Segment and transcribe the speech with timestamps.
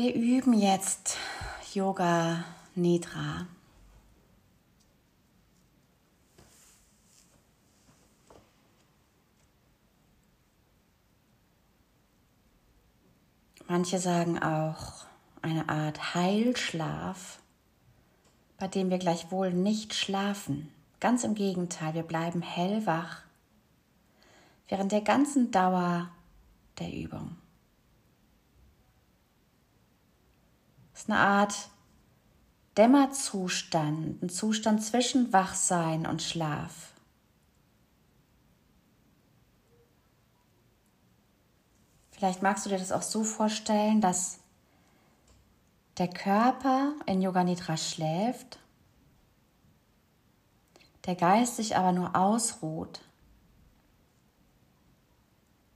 [0.00, 1.16] Wir üben jetzt
[1.74, 2.44] Yoga
[2.76, 3.48] Nidra.
[13.66, 15.04] Manche sagen auch
[15.42, 17.40] eine Art Heilschlaf,
[18.56, 20.72] bei dem wir gleichwohl nicht schlafen.
[21.00, 23.22] Ganz im Gegenteil, wir bleiben hellwach
[24.68, 26.08] während der ganzen Dauer
[26.78, 27.36] der Übung.
[31.08, 31.70] Eine Art
[32.76, 36.92] Dämmerzustand, ein Zustand zwischen Wachsein und Schlaf.
[42.10, 44.38] Vielleicht magst du dir das auch so vorstellen, dass
[45.98, 48.58] der Körper in Yoga Nidra schläft,
[51.06, 53.00] der Geist sich aber nur ausruht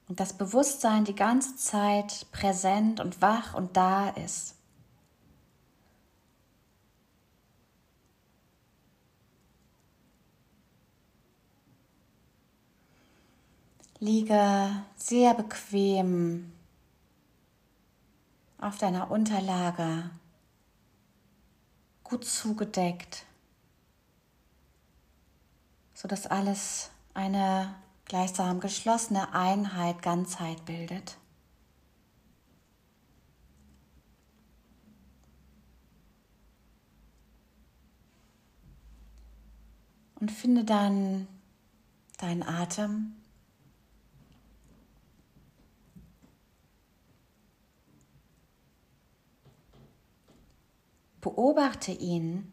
[0.09, 4.57] und das Bewusstsein die ganze Zeit präsent und wach und da ist.
[14.03, 16.51] Liege sehr bequem
[18.59, 20.11] auf deiner Unterlage,
[22.03, 23.25] gut zugedeckt,
[25.95, 31.17] sodass alles eine gleichsam geschlossene Einheit, Ganzheit bildet.
[40.17, 41.29] Und finde dann
[42.19, 43.22] deinen Atem.
[51.23, 52.53] Beobachte ihn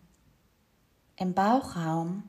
[1.18, 2.24] im Bauchraum.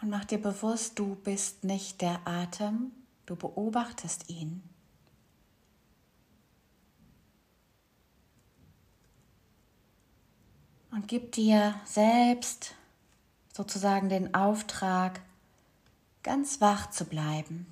[0.00, 2.92] Und mach dir bewusst, du bist nicht der Atem,
[3.24, 4.62] du beobachtest ihn.
[10.90, 12.74] Und gib dir selbst
[13.56, 15.22] sozusagen den Auftrag,
[16.22, 17.66] ganz wach zu bleiben.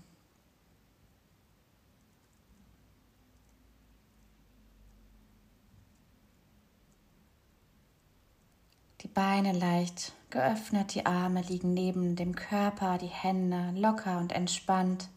[9.02, 15.08] Die Beine leicht geöffnet, die Arme liegen neben dem Körper, die Hände locker und entspannt.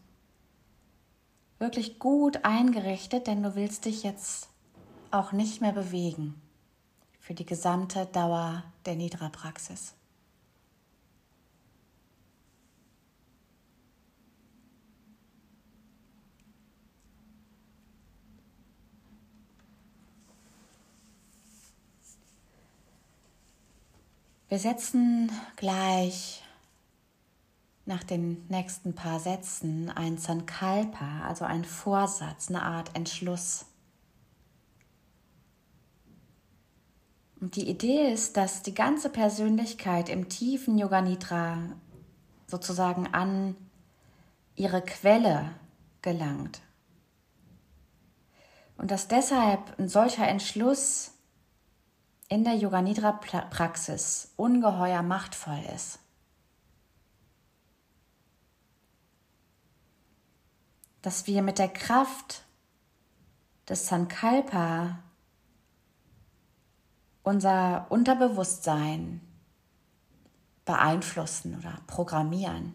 [1.58, 4.48] Wirklich gut eingerichtet, denn du willst dich jetzt
[5.10, 6.40] auch nicht mehr bewegen
[7.20, 9.94] für die gesamte Dauer der Nidra-Praxis.
[24.54, 26.40] Wir setzen gleich
[27.86, 33.66] nach den nächsten paar Sätzen ein Sankalpa, also ein Vorsatz, eine Art Entschluss.
[37.40, 41.58] Und die Idee ist, dass die ganze Persönlichkeit im tiefen Yoga Nidra
[42.46, 43.56] sozusagen an
[44.54, 45.50] ihre Quelle
[46.00, 46.60] gelangt.
[48.76, 51.13] Und dass deshalb ein solcher Entschluss
[52.28, 55.98] in der Yoga Nidra Praxis ungeheuer machtvoll ist.
[61.02, 62.44] Dass wir mit der Kraft
[63.68, 64.98] des Sankalpa
[67.22, 69.20] unser Unterbewusstsein
[70.64, 72.74] beeinflussen oder programmieren.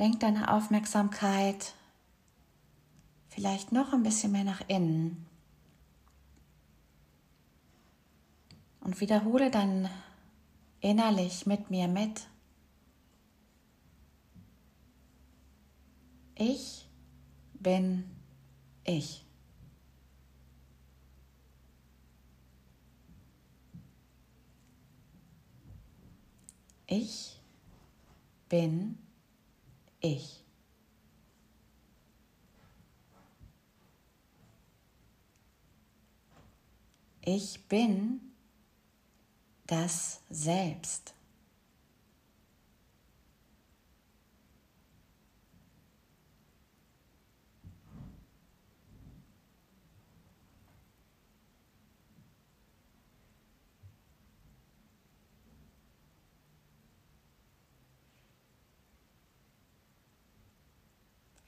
[0.00, 1.74] Lenk deine Aufmerksamkeit
[3.28, 5.26] vielleicht noch ein bisschen mehr nach innen.
[8.80, 9.90] Und wiederhole dann
[10.80, 12.28] innerlich mit mir mit.
[16.34, 16.88] Ich
[17.52, 18.04] bin
[18.84, 19.22] ich.
[26.86, 27.38] Ich
[28.48, 29.09] bin ich
[30.00, 30.44] ich.
[37.22, 38.20] Ich bin
[39.66, 41.14] das Selbst.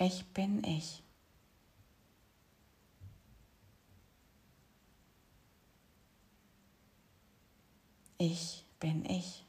[0.05, 1.01] Ich bin ich.
[8.19, 9.45] Ich bin ich.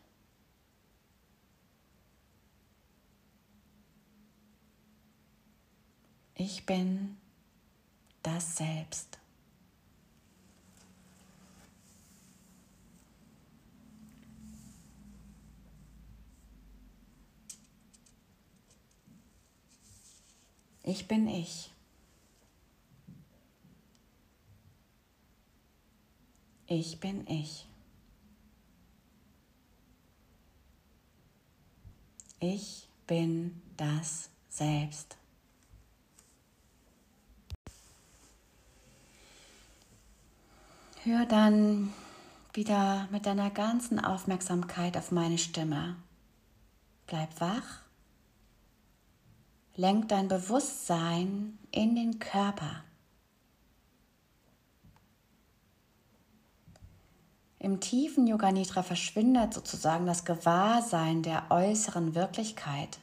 [6.36, 7.18] Ich bin
[8.22, 9.23] das Selbst.
[20.84, 21.72] Ich bin ich.
[26.68, 27.66] Ich bin ich.
[32.40, 35.18] Ich bin das Selbst.
[41.04, 41.94] Hör dann
[42.54, 45.96] wieder mit deiner ganzen Aufmerksamkeit auf meine Stimme.
[47.08, 47.83] Bleib wach.
[49.76, 52.84] Lenk dein Bewusstsein in den Körper.
[57.58, 63.00] Im tiefen Yoga Nidra verschwindet sozusagen das Gewahrsein der äußeren Wirklichkeit.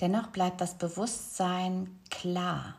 [0.00, 2.74] Dennoch bleibt das Bewusstsein klar.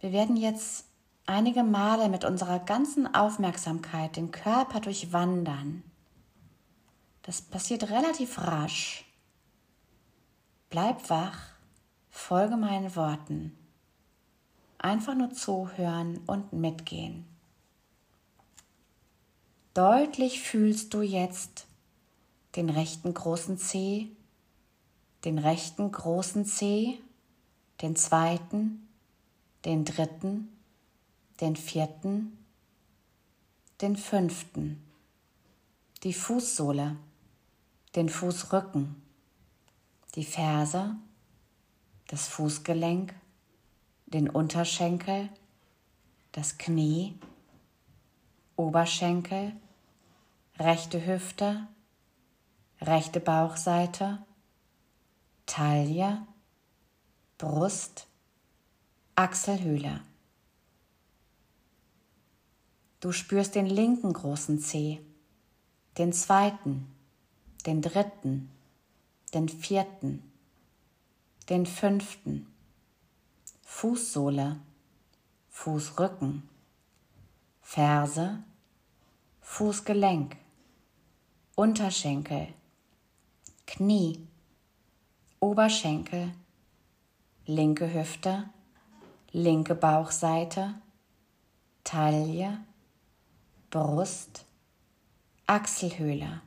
[0.00, 0.86] Wir werden jetzt
[1.26, 5.84] einige Male mit unserer ganzen Aufmerksamkeit den Körper durchwandern.
[7.22, 9.04] Das passiert relativ rasch.
[10.70, 11.38] Bleib wach,
[12.10, 13.56] folge meinen Worten.
[14.78, 17.24] Einfach nur zuhören und mitgehen.
[19.74, 21.66] Deutlich fühlst du jetzt
[22.56, 24.08] den rechten großen Zeh,
[25.24, 26.98] den rechten großen Zeh,
[27.80, 28.88] den zweiten,
[29.64, 30.48] den dritten,
[31.40, 32.36] den vierten,
[33.80, 34.82] den fünften,
[36.02, 36.96] die Fußsohle,
[37.94, 39.02] den Fußrücken,
[40.14, 40.96] die Ferse,
[42.08, 43.14] das Fußgelenk,
[44.06, 45.28] den Unterschenkel,
[46.32, 47.18] das Knie,
[48.56, 49.52] Oberschenkel,
[50.58, 51.66] rechte Hüfte,
[52.80, 54.24] rechte Bauchseite,
[55.46, 56.26] Taille,
[57.38, 58.06] Brust,
[59.16, 60.00] Achselhöhle.
[63.00, 65.00] Du spürst den linken großen Zeh,
[65.98, 66.91] den zweiten,
[67.66, 68.50] den dritten,
[69.34, 70.22] den vierten,
[71.48, 72.46] den fünften,
[73.64, 74.60] Fußsohle,
[75.48, 76.48] Fußrücken,
[77.60, 78.42] Ferse,
[79.40, 80.36] Fußgelenk,
[81.54, 82.48] Unterschenkel,
[83.66, 84.26] Knie,
[85.40, 86.32] Oberschenkel,
[87.46, 88.48] linke Hüfte,
[89.32, 90.74] linke Bauchseite,
[91.84, 92.58] Taille,
[93.70, 94.44] Brust,
[95.46, 96.42] Achselhöhle.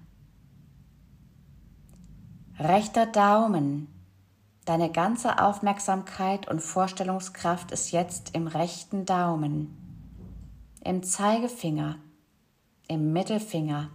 [2.57, 3.95] Rechter Daumen,
[4.65, 9.77] Deine ganze Aufmerksamkeit und Vorstellungskraft ist jetzt im rechten Daumen,
[10.83, 11.99] im Zeigefinger,
[12.87, 13.91] im Mittelfinger,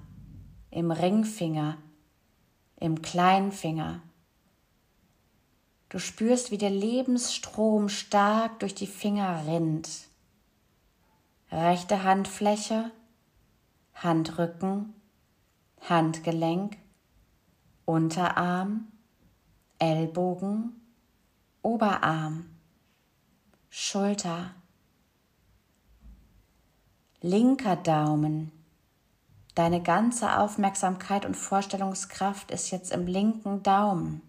[0.70, 1.76] im Ringfinger,
[2.76, 4.00] im Kleinfinger.
[5.88, 9.88] Du spürst, wie der Lebensstrom stark durch die Finger rinnt.
[11.50, 12.92] Rechte Handfläche,
[13.92, 14.94] Handrücken,
[15.88, 16.76] Handgelenk,
[17.90, 18.86] Unterarm,
[19.80, 20.80] Ellbogen,
[21.60, 22.46] Oberarm,
[23.68, 24.54] Schulter,
[27.20, 28.52] linker Daumen.
[29.56, 34.22] Deine ganze Aufmerksamkeit und Vorstellungskraft ist jetzt im linken Daumen,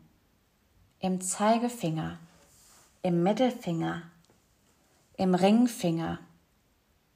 [0.98, 2.18] im Zeigefinger,
[3.04, 4.02] im Mittelfinger,
[5.18, 6.18] im Ringfinger,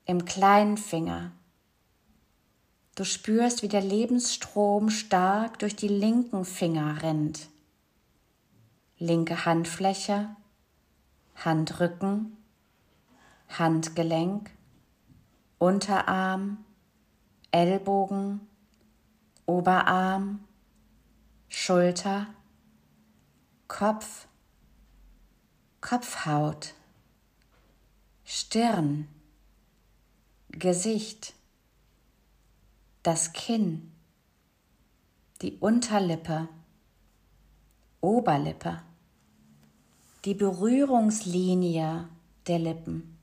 [0.05, 1.31] im kleinen Finger.
[2.95, 7.49] Du spürst, wie der Lebensstrom stark durch die linken Finger rennt.
[8.97, 10.33] Linke Handfläche,
[11.35, 12.37] Handrücken,
[13.49, 14.49] Handgelenk,
[15.59, 16.63] Unterarm,
[17.51, 18.39] Ellbogen,
[19.45, 20.45] Oberarm,
[21.49, 22.27] Schulter,
[23.67, 24.27] Kopf,
[25.81, 26.73] Kopfhaut,
[28.23, 29.07] Stirn,
[30.49, 31.34] Gesicht,
[33.05, 33.91] das Kinn,
[35.43, 36.50] die Unterlippe,
[38.01, 38.81] Oberlippe,
[40.25, 42.09] die Berührungslinie
[42.47, 43.15] der Lippen.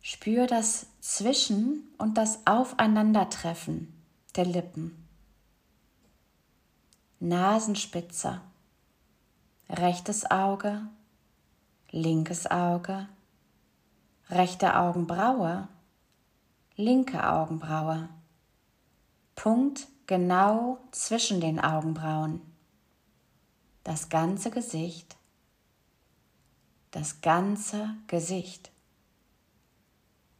[0.00, 3.92] Spür das Zwischen- und das Aufeinandertreffen
[4.36, 5.08] der Lippen.
[7.18, 8.40] Nasenspitze,
[9.68, 10.86] rechtes Auge,
[11.90, 13.08] linkes Auge,
[14.30, 15.66] rechte Augenbraue,
[16.76, 18.08] linke Augenbraue,
[19.36, 22.40] Punkt genau zwischen den Augenbrauen.
[23.84, 25.16] Das ganze Gesicht,
[26.90, 28.72] das ganze Gesicht,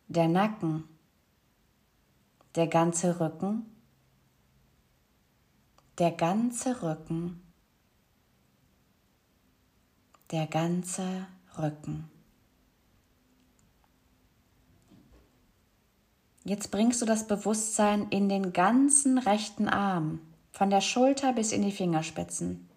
[0.09, 0.85] der Nacken,
[2.55, 3.67] der ganze Rücken,
[5.99, 7.43] der ganze Rücken,
[10.31, 11.27] der ganze
[11.59, 12.11] Rücken.
[16.45, 20.21] Jetzt bringst du das Bewusstsein in den ganzen rechten Arm,
[20.53, 22.69] von der Schulter bis in die Fingerspitzen.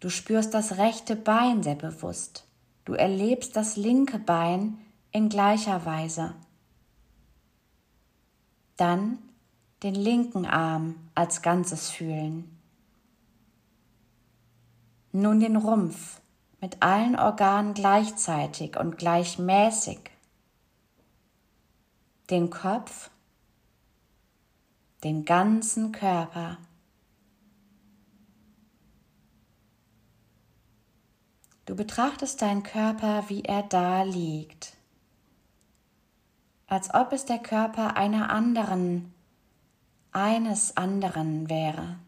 [0.00, 2.46] Du spürst das rechte Bein sehr bewusst.
[2.86, 4.78] Du erlebst das linke Bein
[5.12, 6.34] in gleicher Weise.
[8.76, 9.18] Dann
[9.82, 12.58] den linken Arm als Ganzes fühlen.
[15.12, 16.22] Nun den Rumpf
[16.62, 20.11] mit allen Organen gleichzeitig und gleichmäßig.
[22.32, 23.10] Den Kopf,
[25.04, 26.56] den ganzen Körper.
[31.66, 34.78] Du betrachtest deinen Körper, wie er da liegt,
[36.68, 39.12] als ob es der Körper einer anderen
[40.12, 41.98] eines anderen wäre.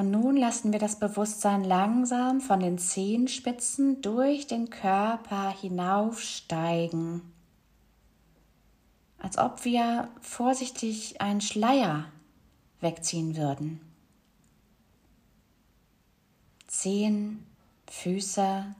[0.00, 7.20] Und nun lassen wir das Bewusstsein langsam von den Zehenspitzen durch den Körper hinaufsteigen,
[9.18, 12.06] als ob wir vorsichtig einen Schleier
[12.80, 13.78] wegziehen würden.
[16.66, 17.44] Zehen,
[17.90, 18.74] Füße,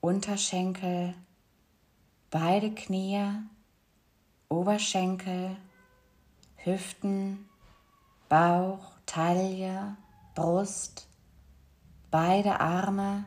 [0.00, 1.14] Unterschenkel,
[2.32, 3.22] beide Knie,
[4.48, 5.56] Oberschenkel,
[6.56, 7.48] Hüften,
[8.28, 9.96] Bauch, Taille,
[10.36, 11.08] Brust,
[12.10, 13.24] beide Arme,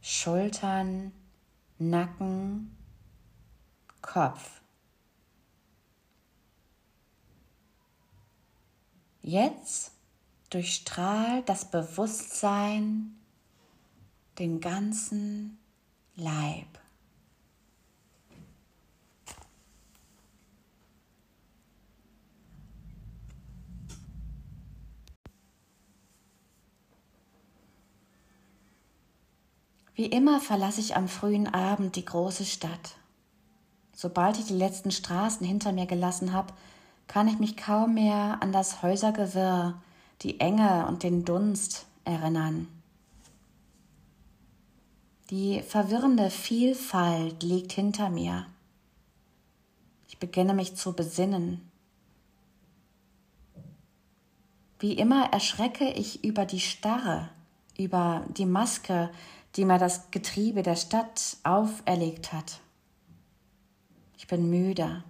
[0.00, 1.12] Schultern,
[1.78, 2.74] Nacken,
[4.00, 4.62] Kopf.
[9.20, 9.92] Jetzt
[10.48, 13.20] durchstrahlt das Bewusstsein
[14.38, 15.58] den ganzen
[16.16, 16.79] Leib.
[30.00, 32.96] Wie immer verlasse ich am frühen Abend die große Stadt.
[33.92, 36.54] Sobald ich die letzten Straßen hinter mir gelassen habe,
[37.06, 39.78] kann ich mich kaum mehr an das Häusergewirr,
[40.22, 42.66] die Enge und den Dunst erinnern.
[45.28, 48.46] Die verwirrende Vielfalt liegt hinter mir.
[50.08, 51.70] Ich beginne mich zu besinnen.
[54.78, 57.28] Wie immer erschrecke ich über die Starre,
[57.76, 59.10] über die Maske,
[59.56, 62.60] die mir das Getriebe der Stadt auferlegt hat.
[64.16, 65.02] Ich bin müde.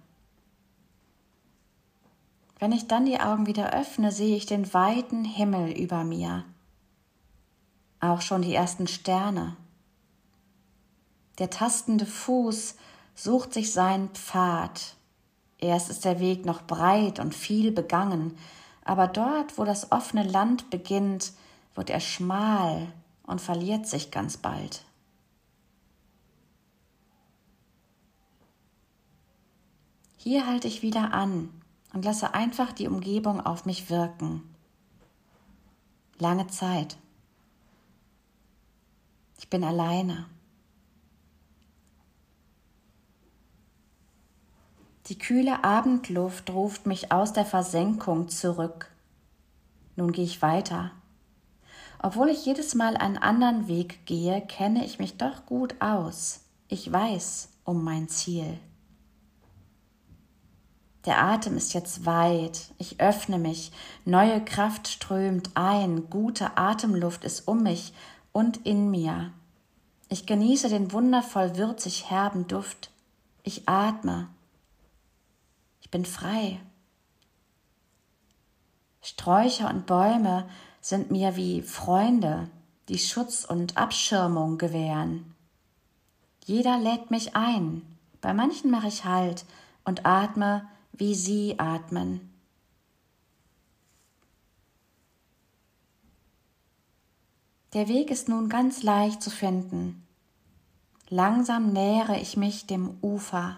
[2.59, 6.45] Wenn ich dann die Augen wieder öffne, sehe ich den weiten Himmel über mir,
[7.99, 9.57] auch schon die ersten Sterne.
[11.39, 12.75] Der tastende Fuß
[13.15, 14.95] sucht sich seinen Pfad.
[15.57, 18.37] Erst ist der Weg noch breit und viel begangen,
[18.83, 21.33] aber dort, wo das offene Land beginnt,
[21.75, 22.91] wird er schmal
[23.31, 24.83] und verliert sich ganz bald.
[30.17, 31.49] Hier halte ich wieder an
[31.93, 34.43] und lasse einfach die Umgebung auf mich wirken.
[36.19, 36.97] Lange Zeit.
[39.39, 40.27] Ich bin alleine.
[45.07, 48.91] Die kühle Abendluft ruft mich aus der Versenkung zurück.
[49.95, 50.91] Nun gehe ich weiter.
[52.03, 56.41] Obwohl ich jedes Mal einen anderen Weg gehe, kenne ich mich doch gut aus.
[56.67, 58.57] Ich weiß um mein Ziel.
[61.05, 63.71] Der Atem ist jetzt weit, ich öffne mich,
[64.05, 67.93] neue Kraft strömt ein, gute Atemluft ist um mich
[68.31, 69.31] und in mir.
[70.09, 72.91] Ich genieße den wundervoll würzig herben Duft.
[73.43, 74.27] Ich atme,
[75.91, 76.59] bin frei.
[79.01, 80.49] Sträucher und Bäume
[80.81, 82.49] sind mir wie Freunde,
[82.89, 85.35] die Schutz und Abschirmung gewähren.
[86.45, 87.83] Jeder lädt mich ein,
[88.19, 89.45] bei manchen mache ich Halt
[89.85, 92.27] und atme, wie sie atmen.
[97.73, 100.05] Der Weg ist nun ganz leicht zu finden.
[101.07, 103.57] Langsam nähere ich mich dem Ufer.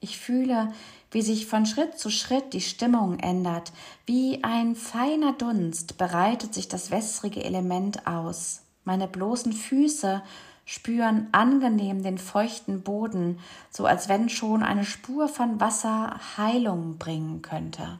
[0.00, 0.72] Ich fühle,
[1.10, 3.72] wie sich von Schritt zu Schritt die Stimmung ändert.
[4.06, 8.62] Wie ein feiner Dunst bereitet sich das wässrige Element aus.
[8.84, 10.22] Meine bloßen Füße
[10.64, 13.40] spüren angenehm den feuchten Boden,
[13.70, 17.98] so als wenn schon eine Spur von Wasser Heilung bringen könnte.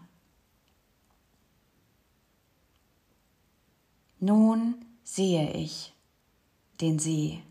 [4.21, 5.93] Nun sehe ich
[6.81, 7.43] den See.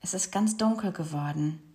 [0.00, 1.65] Es ist ganz dunkel geworden.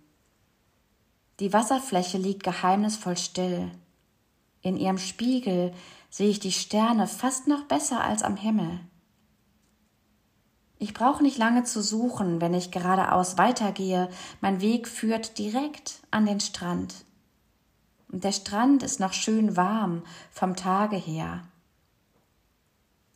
[1.40, 3.70] Die Wasserfläche liegt geheimnisvoll still.
[4.60, 5.72] In ihrem Spiegel
[6.10, 8.80] sehe ich die Sterne fast noch besser als am Himmel.
[10.78, 14.08] Ich brauche nicht lange zu suchen, wenn ich geradeaus weitergehe.
[14.40, 17.04] Mein Weg führt direkt an den Strand.
[18.10, 21.44] Und der Strand ist noch schön warm vom Tage her.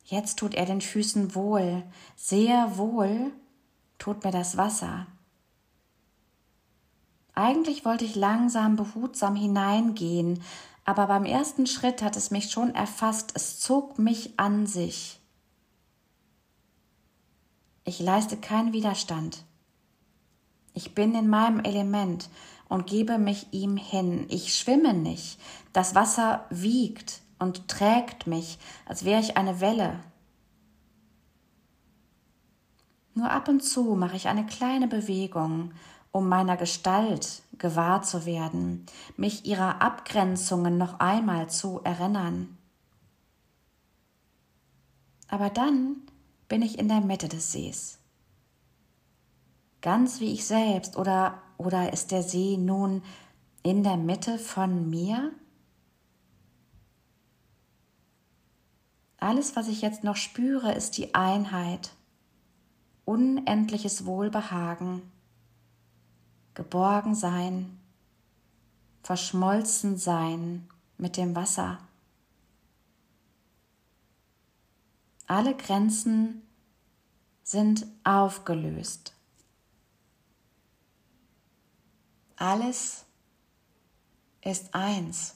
[0.05, 1.83] Jetzt tut er den Füßen wohl,
[2.15, 3.31] sehr wohl
[3.97, 5.07] tut mir das Wasser.
[7.37, 10.41] Eigentlich wollte ich langsam behutsam hineingehen,
[10.85, 15.19] aber beim ersten Schritt hat es mich schon erfasst, es zog mich an sich.
[17.83, 19.43] Ich leiste keinen Widerstand.
[20.73, 22.27] Ich bin in meinem Element
[22.69, 24.25] und gebe mich ihm hin.
[24.29, 25.39] Ich schwimme nicht.
[25.73, 29.99] Das Wasser wiegt, und trägt mich, als wäre ich eine Welle.
[33.13, 35.71] Nur ab und zu mache ich eine kleine Bewegung,
[36.17, 42.57] um meiner Gestalt gewahr zu werden, mich ihrer Abgrenzungen noch einmal zu erinnern.
[45.27, 45.97] Aber dann
[46.47, 47.99] bin ich in der Mitte des Sees.
[49.81, 53.03] Ganz wie ich selbst, oder, oder ist der See nun
[53.61, 55.31] in der Mitte von mir?
[59.19, 61.91] Alles, was ich jetzt noch spüre, ist die Einheit,
[63.05, 65.03] unendliches Wohlbehagen,
[66.57, 67.79] geborgen sein,
[69.03, 70.67] verschmolzen sein
[70.97, 71.77] mit dem Wasser.
[75.27, 76.41] Alle Grenzen
[77.43, 79.13] sind aufgelöst.
[82.37, 83.05] Alles
[84.41, 85.35] ist eins.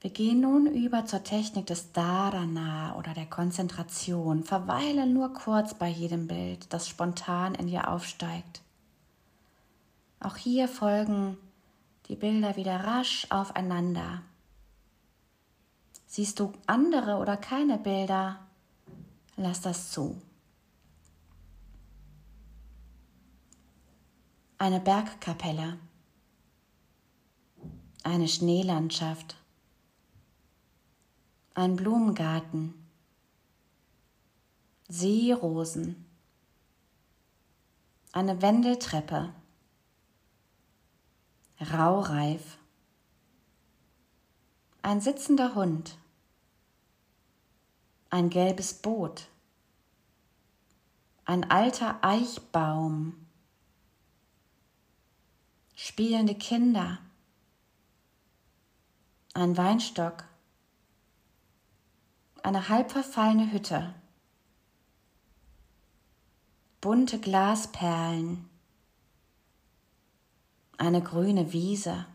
[0.00, 4.44] Wir gehen nun über zur Technik des Dharana oder der Konzentration.
[4.44, 8.60] Verweile nur kurz bei jedem Bild, das spontan in dir aufsteigt.
[10.20, 11.38] Auch hier folgen
[12.08, 14.22] die Bilder wieder rasch aufeinander.
[16.06, 18.38] Siehst du andere oder keine Bilder?
[19.36, 20.20] Lass das zu.
[24.58, 25.78] Eine Bergkapelle,
[28.02, 29.36] eine Schneelandschaft
[31.56, 32.74] ein Blumengarten,
[34.88, 36.04] Seerosen,
[38.12, 39.32] eine Wendeltreppe,
[41.58, 42.58] Raureif,
[44.82, 45.96] ein sitzender Hund,
[48.10, 49.28] ein gelbes Boot,
[51.24, 53.14] ein alter Eichbaum,
[55.74, 56.98] spielende Kinder,
[59.32, 60.24] ein Weinstock,
[62.46, 63.92] eine halb verfallene Hütte.
[66.80, 68.48] Bunte Glasperlen.
[70.78, 72.06] Eine grüne Wiese.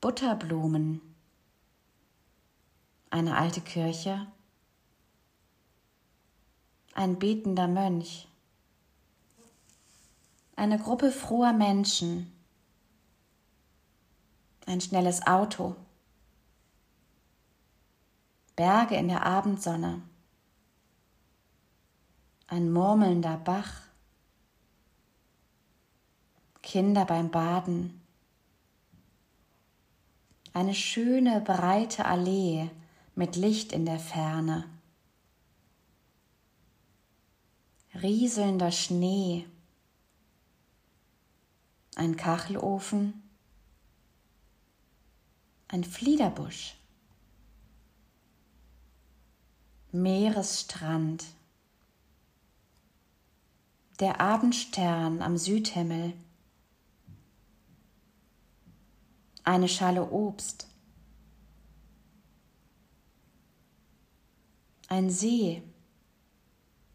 [0.00, 1.00] Butterblumen.
[3.10, 4.26] Eine alte Kirche.
[6.94, 8.26] Ein betender Mönch.
[10.56, 12.32] Eine Gruppe froher Menschen.
[14.66, 15.76] Ein schnelles Auto.
[18.60, 20.02] Berge in der Abendsonne,
[22.46, 23.84] ein murmelnder Bach,
[26.60, 28.02] Kinder beim Baden,
[30.52, 32.68] eine schöne breite Allee
[33.14, 34.68] mit Licht in der Ferne,
[37.94, 39.46] rieselnder Schnee,
[41.96, 43.22] ein Kachelofen,
[45.68, 46.79] ein Fliederbusch.
[49.92, 51.24] Meeresstrand,
[53.98, 56.14] der Abendstern am Südhimmel,
[59.42, 60.68] eine Schale Obst,
[64.86, 65.62] ein See,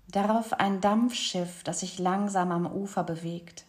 [0.08, 3.66] darauf ein Dampfschiff, das sich langsam am Ufer bewegt,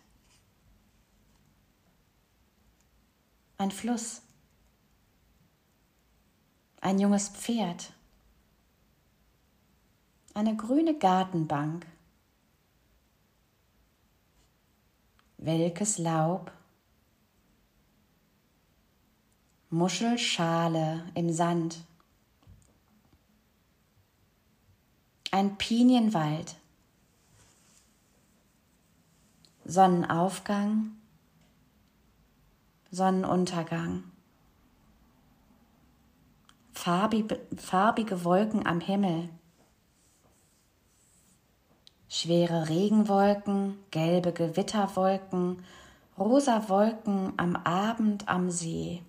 [3.59, 4.23] ein Fluss,
[6.81, 7.93] ein junges Pferd,
[10.37, 11.87] eine grüne Gartenbank,
[15.39, 16.53] welkes Laub,
[19.71, 21.79] Muschelschale im Sand,
[25.31, 26.57] ein Pinienwald,
[29.65, 30.97] Sonnenaufgang,
[32.91, 34.05] Sonnenuntergang,
[36.75, 39.31] farbige, Wolken am Himmel,
[42.09, 45.65] schwere Regenwolken, gelbe Gewitterwolken,
[46.19, 49.03] rosa Wolken am Abend am See.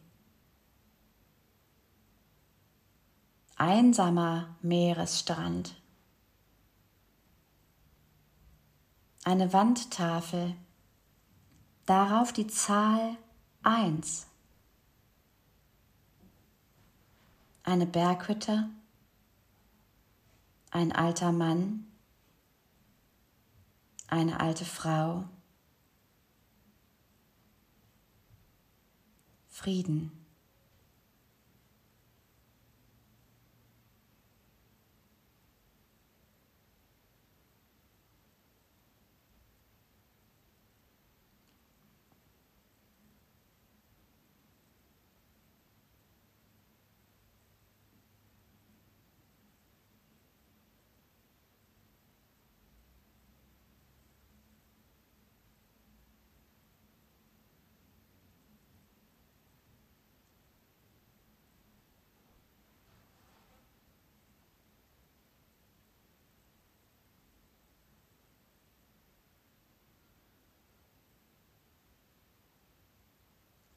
[3.55, 5.75] Einsamer Meeresstrand.
[9.23, 10.55] Eine Wandtafel,
[11.85, 13.17] darauf die Zahl
[13.63, 14.27] 1.
[17.63, 18.69] Eine Berghütte,
[20.71, 21.86] ein alter Mann,
[24.07, 25.25] eine alte Frau,
[29.47, 30.16] Frieden.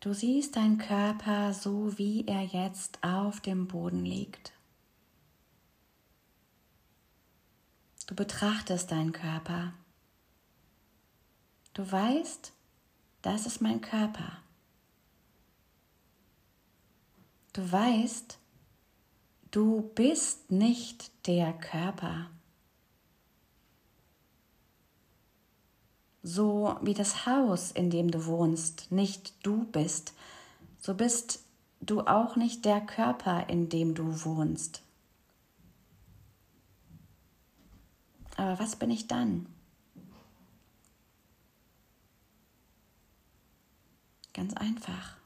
[0.00, 4.54] Du siehst deinen Körper so, wie er jetzt auf dem Boden liegt.
[8.06, 9.74] Du betrachtest deinen Körper.
[11.74, 12.52] Du weißt,
[13.20, 14.38] das ist mein Körper.
[17.52, 18.38] Du weißt,
[19.50, 22.30] du bist nicht der Körper.
[26.22, 30.12] So wie das Haus, in dem du wohnst, nicht du bist,
[30.78, 31.42] so bist
[31.80, 34.82] du auch nicht der Körper, in dem du wohnst.
[38.36, 39.46] Aber was bin ich dann?
[44.32, 45.16] Ganz einfach.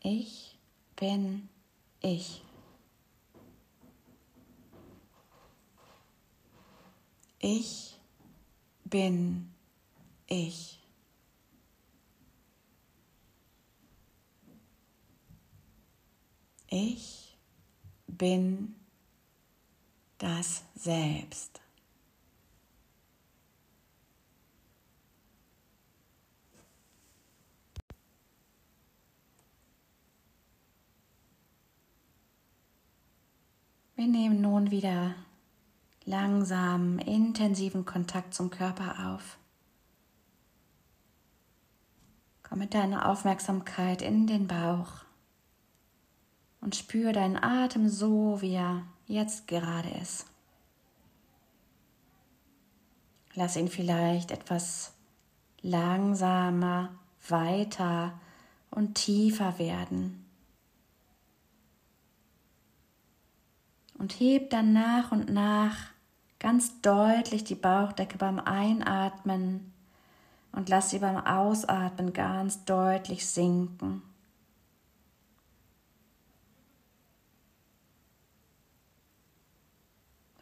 [0.00, 0.58] Ich
[0.96, 1.48] bin
[2.00, 2.42] ich.
[7.38, 7.97] Ich
[8.90, 9.52] bin
[10.26, 10.78] ich.
[16.68, 17.36] Ich
[18.06, 18.74] bin
[20.18, 21.60] das Selbst.
[33.96, 35.16] Wir nehmen nun wieder
[36.08, 39.36] langsam, intensiven Kontakt zum Körper auf.
[42.42, 45.04] Komm mit deiner Aufmerksamkeit in den Bauch
[46.62, 50.24] und spür deinen Atem so, wie er jetzt gerade ist.
[53.34, 54.94] Lass ihn vielleicht etwas
[55.60, 56.88] langsamer,
[57.28, 58.18] weiter
[58.70, 60.24] und tiefer werden.
[63.98, 65.97] Und heb dann nach und nach
[66.38, 69.72] ganz deutlich die Bauchdecke beim Einatmen
[70.52, 74.02] und lass sie beim Ausatmen ganz deutlich sinken.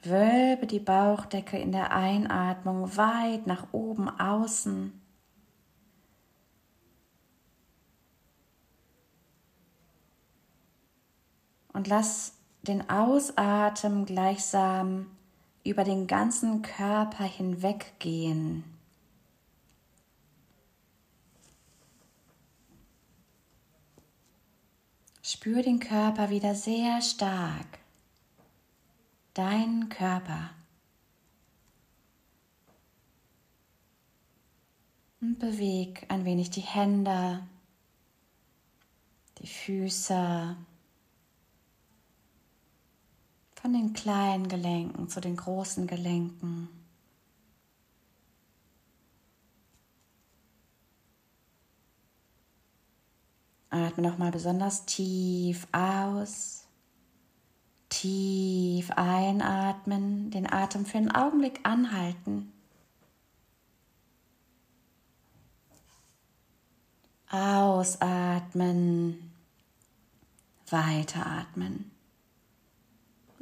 [0.02, 4.92] Wölbe die Bauchdecke in der Einatmung weit nach oben außen.
[11.72, 15.15] Und lass den Ausatmen gleichsam
[15.66, 18.64] über den ganzen Körper hinweggehen.
[25.22, 27.80] Spür den Körper wieder sehr stark.
[29.34, 30.50] Dein Körper.
[35.20, 37.42] Und beweg ein wenig die Hände,
[39.38, 40.56] die Füße,
[43.66, 46.68] von den kleinen Gelenken zu den großen Gelenken.
[53.70, 56.68] Atme nochmal besonders tief aus.
[57.88, 62.52] Tief einatmen, den Atem für einen Augenblick anhalten.
[67.28, 69.32] Ausatmen.
[70.70, 71.95] Weiteratmen.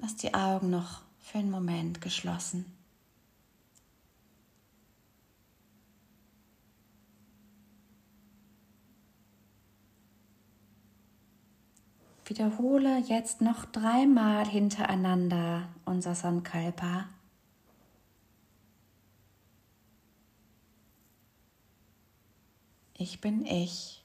[0.04, 2.66] Lass die Augen noch für einen Moment geschlossen.
[12.26, 17.08] Wiederhole jetzt noch dreimal hintereinander unser Sankalpa.
[22.92, 24.04] Ich bin ich.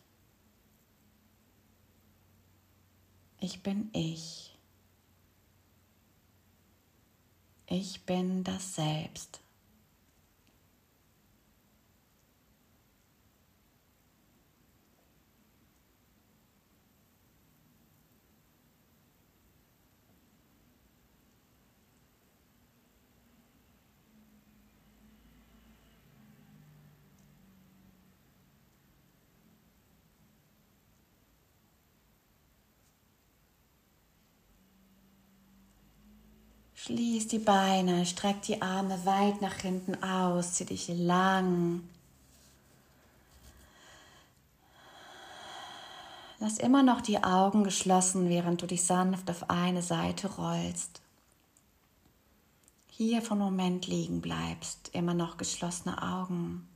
[3.41, 4.48] Ich bin ich.
[7.71, 9.41] Ich bin das Selbst.
[36.89, 41.83] Schließ die Beine, streck die Arme weit nach hinten aus, zieh dich lang.
[46.39, 50.99] Lass immer noch die Augen geschlossen, während du dich sanft auf eine Seite rollst.
[52.87, 56.67] Hier von Moment liegen bleibst, immer noch geschlossene Augen.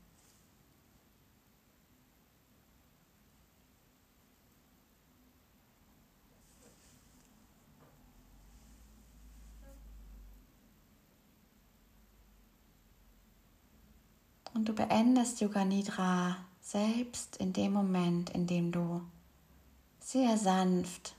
[14.64, 19.02] Und du beendest Yoga Nidra selbst in dem Moment, in dem du
[20.00, 21.18] sehr sanft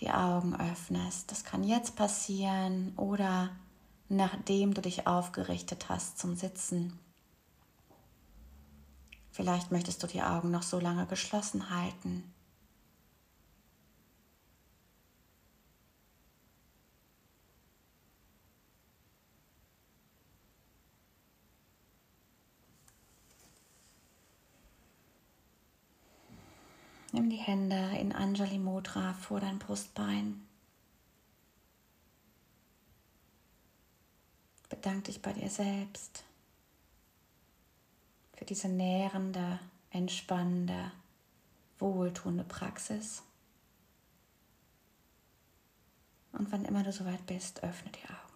[0.00, 1.30] die Augen öffnest.
[1.30, 3.48] Das kann jetzt passieren oder
[4.10, 6.98] nachdem du dich aufgerichtet hast zum Sitzen.
[9.30, 12.30] Vielleicht möchtest du die Augen noch so lange geschlossen halten.
[27.30, 30.46] Die Hände in Anjali Mudra vor dein Brustbein.
[34.68, 36.24] Bedank dich bei dir selbst
[38.34, 39.58] für diese nährende,
[39.90, 40.92] entspannende,
[41.78, 43.22] wohltuende Praxis.
[46.32, 48.29] Und wann immer du soweit bist, öffne die Augen.